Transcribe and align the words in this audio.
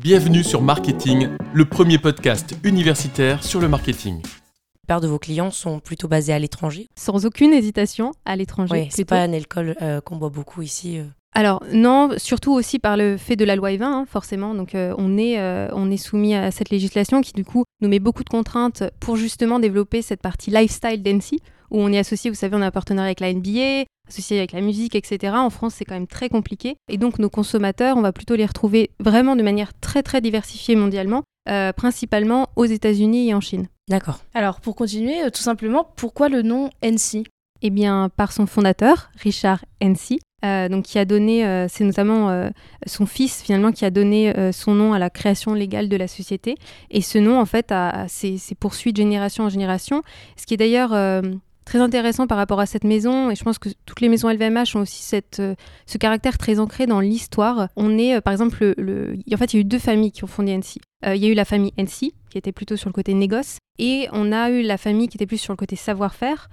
Bienvenue 0.00 0.44
sur 0.44 0.62
Marketing, 0.62 1.28
le 1.52 1.64
premier 1.64 1.98
podcast 1.98 2.54
universitaire 2.62 3.42
sur 3.42 3.60
le 3.60 3.68
marketing. 3.68 4.16
La 4.22 4.80
plupart 4.82 5.00
de 5.00 5.08
vos 5.08 5.18
clients 5.18 5.50
sont 5.50 5.80
plutôt 5.80 6.06
basés 6.06 6.32
à 6.32 6.38
l'étranger 6.38 6.86
Sans 6.96 7.26
aucune 7.26 7.52
hésitation, 7.52 8.12
à 8.24 8.36
l'étranger. 8.36 8.72
Oui, 8.72 8.88
c'est 8.90 9.04
pas 9.04 9.20
un 9.22 9.32
alcool 9.32 9.74
euh, 9.82 10.00
qu'on 10.00 10.14
boit 10.16 10.28
beaucoup 10.30 10.62
ici. 10.62 10.98
euh. 10.98 11.04
Alors 11.34 11.64
non, 11.72 12.10
surtout 12.16 12.52
aussi 12.52 12.78
par 12.78 12.96
le 12.96 13.16
fait 13.16 13.34
de 13.34 13.44
la 13.44 13.56
loi 13.56 13.70
E20, 13.70 13.82
hein, 13.82 14.06
forcément. 14.08 14.54
Donc 14.54 14.76
euh, 14.76 14.94
on, 14.98 15.18
est, 15.18 15.40
euh, 15.40 15.68
on 15.72 15.90
est 15.90 15.96
soumis 15.96 16.34
à 16.34 16.52
cette 16.52 16.70
législation 16.70 17.20
qui 17.20 17.32
du 17.32 17.44
coup 17.44 17.64
nous 17.80 17.88
met 17.88 17.98
beaucoup 17.98 18.22
de 18.22 18.30
contraintes 18.30 18.84
pour 19.00 19.16
justement 19.16 19.58
développer 19.58 20.00
cette 20.00 20.22
partie 20.22 20.50
lifestyle 20.50 21.02
d'Annecy, 21.02 21.40
où 21.70 21.80
on 21.80 21.92
est 21.92 21.98
associé, 21.98 22.30
vous 22.30 22.36
savez, 22.36 22.56
on 22.56 22.62
a 22.62 22.66
un 22.66 22.70
partenariat 22.70 23.08
avec 23.08 23.20
la 23.20 23.32
NBA, 23.32 23.84
associé 24.08 24.38
avec 24.38 24.52
la 24.52 24.60
musique, 24.60 24.94
etc. 24.94 25.34
En 25.36 25.50
France, 25.50 25.74
c'est 25.76 25.84
quand 25.84 25.94
même 25.94 26.06
très 26.06 26.28
compliqué. 26.28 26.76
Et 26.90 26.96
donc 26.98 27.18
nos 27.18 27.30
consommateurs, 27.30 27.96
on 27.96 28.02
va 28.02 28.12
plutôt 28.12 28.34
les 28.36 28.46
retrouver 28.46 28.90
vraiment 29.00 29.36
de 29.36 29.42
manière 29.42 29.72
très 29.80 30.02
très 30.02 30.20
diversifiée 30.20 30.76
mondialement, 30.76 31.22
euh, 31.48 31.72
principalement 31.72 32.48
aux 32.56 32.64
États-Unis 32.64 33.28
et 33.28 33.34
en 33.34 33.40
Chine. 33.40 33.68
D'accord. 33.88 34.20
Alors, 34.34 34.60
pour 34.60 34.76
continuer, 34.76 35.22
euh, 35.24 35.30
tout 35.30 35.40
simplement, 35.42 35.88
pourquoi 35.96 36.28
le 36.28 36.42
nom 36.42 36.68
NC 36.82 37.24
Eh 37.62 37.70
bien, 37.70 38.10
par 38.16 38.32
son 38.32 38.46
fondateur, 38.46 39.10
Richard 39.22 39.64
Hensey, 39.82 40.18
euh, 40.44 40.68
donc 40.68 40.84
qui 40.84 40.98
a 40.98 41.04
donné, 41.04 41.44
euh, 41.46 41.66
c'est 41.68 41.84
notamment 41.84 42.28
euh, 42.30 42.50
son 42.86 43.06
fils 43.06 43.42
finalement 43.42 43.72
qui 43.72 43.84
a 43.84 43.90
donné 43.90 44.36
euh, 44.36 44.52
son 44.52 44.72
nom 44.74 44.92
à 44.92 44.98
la 44.98 45.10
création 45.10 45.54
légale 45.54 45.88
de 45.88 45.96
la 45.96 46.06
société. 46.06 46.54
Et 46.90 47.00
ce 47.00 47.18
nom, 47.18 47.40
en 47.40 47.46
fait, 47.46 47.72
a, 47.72 47.88
a- 48.02 48.08
s'est 48.08 48.36
s'est 48.36 48.54
poursuivi 48.54 48.92
de 48.92 48.98
génération 48.98 49.44
en 49.44 49.48
génération. 49.48 50.02
Ce 50.36 50.44
qui 50.46 50.54
est 50.54 50.58
d'ailleurs 50.58 50.92
euh, 50.92 51.22
très 51.68 51.80
intéressant 51.80 52.26
par 52.26 52.38
rapport 52.38 52.60
à 52.60 52.66
cette 52.66 52.84
maison, 52.84 53.30
et 53.30 53.34
je 53.34 53.44
pense 53.44 53.58
que 53.58 53.68
toutes 53.84 54.00
les 54.00 54.08
maisons 54.08 54.30
LVMH 54.30 54.74
ont 54.74 54.80
aussi 54.80 55.16
euh, 55.38 55.54
ce 55.84 55.98
caractère 55.98 56.38
très 56.38 56.60
ancré 56.60 56.86
dans 56.86 57.00
l'histoire. 57.00 57.68
On 57.76 57.98
est, 57.98 58.16
euh, 58.16 58.20
par 58.22 58.32
exemple, 58.32 58.74
le, 58.78 59.18
en 59.30 59.36
fait, 59.36 59.52
il 59.52 59.56
y 59.56 59.58
a 59.58 59.60
eu 59.60 59.64
deux 59.64 59.78
familles 59.78 60.10
qui 60.10 60.24
ont 60.24 60.28
fondé 60.28 60.56
Hensey. 60.56 60.80
Euh, 61.04 61.14
il 61.14 61.22
y 61.22 61.26
a 61.26 61.28
eu 61.28 61.34
la 61.34 61.44
famille 61.44 61.74
Hensey, 61.78 62.12
qui 62.30 62.38
était 62.38 62.52
plutôt 62.52 62.76
sur 62.76 62.88
le 62.88 62.94
côté 62.94 63.12
négoce, 63.12 63.58
et 63.78 64.08
on 64.12 64.32
a 64.32 64.50
eu 64.50 64.62
la 64.62 64.78
famille 64.78 65.08
qui 65.08 65.18
était 65.18 65.26
plus 65.26 65.36
sur 65.36 65.52
le 65.52 65.58
côté 65.58 65.76
savoir-faire, 65.76 66.48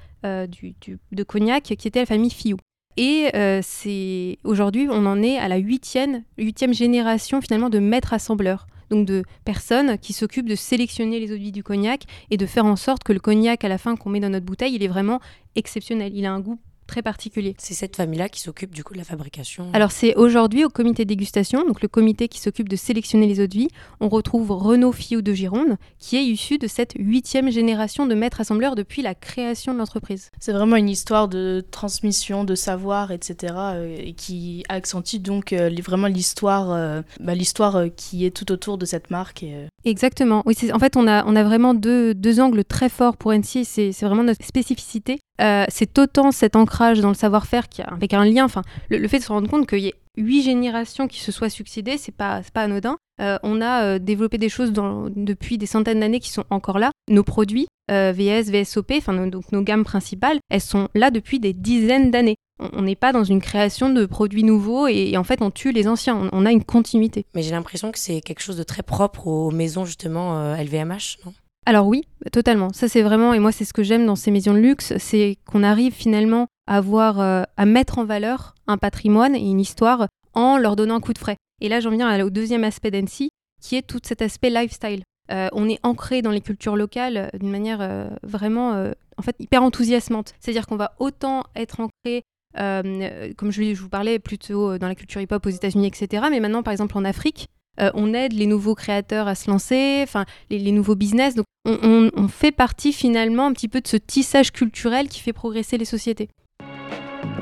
du, 0.50 0.74
de 1.12 1.24
Cognac, 1.24 1.64
qui 1.64 1.88
était 1.88 2.00
la 2.00 2.08
famille 2.08 2.32
Fillou. 2.32 2.58
Et 2.98 3.30
c'est 3.62 4.40
aujourd'hui, 4.44 4.88
on 4.90 5.06
en 5.06 5.22
est 5.22 5.38
à 5.38 5.48
la 5.48 5.58
huitième, 5.58 6.24
huitième 6.40 6.74
génération 6.74 7.42
finalement 7.42 7.70
de 7.70 7.78
maîtres 7.78 8.14
assembleurs. 8.14 8.66
Donc 8.90 9.06
de 9.06 9.24
personnes 9.44 9.98
qui 9.98 10.14
s'occupent 10.14 10.50
de 10.50 10.56
sélectionner 10.56 11.20
les 11.20 11.32
eaux 11.32 11.38
de 11.38 11.42
vie 11.42 11.52
du 11.52 11.64
cognac 11.64 12.04
et 12.30 12.38
de 12.38 12.46
faire 12.46 12.66
en 12.66 12.76
sorte 12.76 13.04
que 13.04 13.14
le 13.14 13.20
cognac 13.20 13.64
à 13.64 13.70
la 13.70 13.78
fin 13.78 13.96
qu'on 13.96 14.10
met 14.10 14.20
dans 14.20 14.30
notre 14.30 14.46
bouteille, 14.46 14.76
il 14.76 14.84
est 14.84 14.88
vraiment 14.88 15.20
exceptionnel. 15.56 16.16
Il 16.16 16.26
a 16.26 16.32
un 16.32 16.40
goût 16.40 16.60
très 16.86 17.02
particulier. 17.02 17.56
C'est 17.58 17.74
cette 17.74 17.96
famille-là 17.96 18.30
qui 18.30 18.40
s'occupe 18.42 18.74
du 18.74 18.84
coup 18.84 18.94
de 18.94 18.98
la 19.00 19.04
fabrication. 19.04 19.68
Alors 19.74 19.92
c'est 19.92 20.16
aujourd'hui 20.16 20.64
au 20.66 20.70
comité 20.70 21.04
de 21.06 21.10
dégustation, 21.10 21.66
donc 21.66 21.82
le 21.82 21.88
comité 21.88 22.28
qui 22.28 22.40
s'occupe 22.40 22.70
de 22.70 22.76
sélectionner 22.76 23.28
les 23.28 23.40
eaux 23.42 23.48
de 23.48 23.54
vie, 23.54 23.68
on 24.00 24.10
retrouve 24.10 24.52
Renaud 24.52 24.92
Fillou 24.92 25.22
de 25.22 25.34
Gironde, 25.34 25.78
qui 26.00 26.18
est 26.18 26.24
issu 26.26 26.58
de 26.58 26.68
cette 26.68 26.94
huitième 26.98 27.50
génération 27.52 28.06
de 28.06 28.16
maîtres 28.16 28.42
assembleurs 28.42 28.76
depuis 28.76 29.02
la 29.02 29.16
création 29.16 29.74
de 29.74 29.80
l'entreprise. 29.80 30.30
C'est 30.40 30.54
vraiment 30.54 30.76
une 30.76 30.90
histoire 30.90 31.28
de 31.28 31.66
transmission, 31.72 32.44
de 32.44 32.56
savoir, 32.56 33.12
etc. 33.12 33.54
euh, 33.58 33.96
et 34.00 34.14
qui 34.14 34.64
accentue 34.70 35.18
donc 35.18 35.54
euh, 35.54 35.70
vraiment 35.84 36.08
l'histoire 36.08 36.72
euh, 36.72 37.02
bah, 37.20 37.36
l'histoire 37.36 37.84
qui 37.96 38.26
est 38.26 38.32
tout 38.36 38.52
autour 38.52 38.78
de 38.78 38.86
cette 38.86 39.10
marque. 39.12 39.44
Et, 39.44 39.68
Exactement. 39.84 40.42
Oui, 40.46 40.56
c'est- 40.58 40.72
en 40.74 40.80
fait, 40.80 40.98
on 40.98 41.08
a, 41.08 41.24
on 41.26 41.36
a 41.36 41.44
vraiment 41.44 41.74
deux, 41.74 42.14
deux 42.16 42.40
angles 42.40 42.64
très 42.66 42.90
forts 42.90 43.18
pour 43.18 43.34
NC. 43.34 43.64
C'est 43.64 43.92
c'est 43.92 44.06
vraiment 44.06 44.24
notre 44.24 44.44
spécificité. 44.44 45.20
Euh, 45.42 45.66
c'est 45.70 46.00
autant 46.00 46.32
cet 46.32 46.56
dans 46.80 47.10
le 47.10 47.16
savoir-faire 47.16 47.66
avec 47.88 48.14
un 48.14 48.26
lien. 48.26 48.46
Enfin, 48.46 48.62
le, 48.90 49.08
fait 49.08 49.20
de 49.20 49.24
se 49.24 49.32
rendre 49.32 49.50
compte 49.50 49.68
qu'il 49.68 49.80
y 49.80 49.88
ait 49.88 49.96
huit 50.18 50.44
générations 50.44 51.08
qui 51.08 51.20
se 51.20 51.32
soient 51.32 51.50
succédées, 51.50 51.98
c'est 51.98 52.16
pas, 52.16 52.42
pas 52.54 52.64
anodin. 52.64 52.98
Euh, 53.22 53.38
on 53.44 53.62
a 53.62 53.84
euh, 53.84 54.00
développé 54.00 54.38
des 54.38 54.50
choses 54.50 54.74
depuis 54.74 55.58
des 55.58 55.66
centaines 55.66 56.02
d'années 56.02 56.20
qui 56.20 56.30
sont 56.30 56.46
encore 56.50 56.80
là. 56.80 56.92
Nos 57.10 57.24
produits, 57.24 57.68
euh, 57.92 58.14
VS, 58.14 58.52
VSOP, 58.52 58.94
enfin 58.98 59.28
donc 59.28 59.52
nos 59.52 59.62
gammes 59.62 59.86
principales, 59.86 60.40
elles 60.50 60.62
sont 60.62 60.90
là 60.94 61.12
depuis 61.12 61.40
des 61.40 61.54
dizaines 61.54 62.12
d'années. 62.12 62.36
On 62.60 62.84
n'est 62.84 62.96
pas 62.96 63.12
dans 63.12 63.26
une 63.26 63.42
création 63.42 63.90
de 63.90 64.06
produits 64.06 64.44
nouveaux 64.44 64.88
et, 64.88 65.18
en 65.18 65.26
fait 65.26 65.42
on 65.42 65.52
tue 65.52 65.72
les 65.72 65.88
anciens. 65.88 66.30
On, 66.32 66.46
a 66.46 66.52
une 66.52 66.64
continuité. 66.64 67.26
Mais 67.36 67.42
j'ai 67.42 67.52
l'impression 67.52 67.92
que 67.92 68.00
c'est 68.00 68.22
quelque 68.22 68.42
chose 68.42 68.58
de 68.58 68.64
très 68.64 68.84
propre 68.84 69.28
aux 69.28 69.52
maisons 69.52 69.84
justement 69.84 70.56
LVMH, 70.56 71.18
non? 71.26 71.34
Alors 71.68 71.88
oui, 71.88 72.04
totalement. 72.32 72.72
Ça 72.74 72.88
c'est 72.88 73.02
vraiment, 73.02 73.34
et 73.34 73.40
moi 73.40 73.52
c'est 73.52 73.66
ce 73.66 73.74
que 73.74 73.82
j'aime 73.82 74.06
dans 74.06 74.16
ces 74.16 74.30
maisons 74.30 74.54
de 74.54 74.60
luxe, 74.60 74.94
c'est 74.98 75.38
qu'on 75.46 75.64
arrive 75.64 75.94
finalement 75.94 76.48
à 76.68 76.78
avoir, 76.78 77.20
euh, 77.20 77.42
à 77.58 77.66
mettre 77.66 77.98
en 77.98 78.06
valeur 78.06 78.54
un 78.68 78.78
patrimoine 78.78 79.36
et 79.36 79.40
une 79.50 79.60
histoire 79.60 80.08
en 80.34 80.58
leur 80.58 80.76
donnant 80.76 80.96
un 80.96 81.00
coup 81.00 81.14
de 81.14 81.18
frais. 81.18 81.38
Et 81.62 81.70
là 81.70 81.80
j'en 81.80 81.90
viens 81.90 82.24
au 82.24 82.30
deuxième 82.30 82.64
aspect 82.64 82.92
d'Annecy, 82.92 83.30
qui 83.62 83.76
est 83.76 83.82
tout 83.82 84.00
cet 84.04 84.22
aspect 84.22 84.52
lifestyle. 84.52 85.02
Euh, 85.32 85.50
on 85.54 85.68
est 85.68 85.80
ancré 85.82 86.22
dans 86.22 86.30
les 86.30 86.42
cultures 86.42 86.76
locales 86.76 87.18
euh, 87.18 87.38
d'une 87.40 87.50
manière 87.50 88.10
vraiment, 88.22 88.92
en 89.18 89.22
fait, 89.24 89.36
hyper 89.40 89.64
enthousiasmante. 89.64 90.36
C'est-à-dire 90.40 90.68
qu'on 90.68 90.76
va 90.76 90.94
autant 91.00 91.46
être 91.56 91.80
ancré, 91.80 92.22
comme 92.56 93.52
je, 93.52 93.74
je 93.74 93.82
vous 93.82 93.90
parlais, 93.90 94.20
plutôt 94.20 94.78
dans 94.78 94.88
la 94.88 94.94
culture 94.94 95.20
hip-hop 95.20 95.44
aux 95.44 95.50
États-Unis, 95.50 95.88
etc. 95.88 96.26
Mais 96.30 96.40
maintenant, 96.40 96.62
par 96.62 96.74
exemple, 96.74 96.96
en 96.96 97.06
Afrique, 97.06 97.48
euh, 97.80 97.92
on 97.94 98.14
aide 98.14 98.34
les 98.34 98.46
nouveaux 98.46 98.76
créateurs 98.76 99.28
à 99.28 99.36
se 99.36 99.50
lancer, 99.50 100.00
enfin, 100.04 100.26
les, 100.50 100.72
nouveaux 100.72 100.96
business. 100.96 101.36
On 101.66 102.28
fait 102.28 102.52
partie 102.52 102.94
finalement 102.94 103.48
un 103.48 103.54
petit 103.54 103.68
peu 103.68 103.82
de 103.82 103.88
ce 103.88 103.98
tissage 103.98 104.52
culturel 104.52 105.08
qui 105.08 105.20
fait 105.20 105.34
progresser 105.34 105.78
les 105.78 105.86
sociétés. 105.86 106.30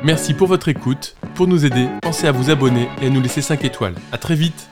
Merci 0.03 0.33
pour 0.33 0.47
votre 0.47 0.67
écoute. 0.69 1.15
Pour 1.35 1.47
nous 1.47 1.65
aider, 1.65 1.87
pensez 2.01 2.27
à 2.27 2.31
vous 2.31 2.49
abonner 2.49 2.87
et 3.01 3.07
à 3.07 3.09
nous 3.09 3.21
laisser 3.21 3.41
5 3.41 3.63
étoiles. 3.63 3.95
À 4.11 4.17
très 4.17 4.35
vite 4.35 4.69